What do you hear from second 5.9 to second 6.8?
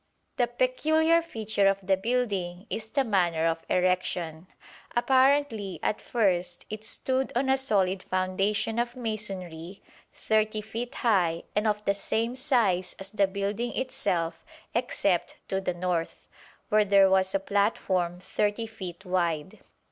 first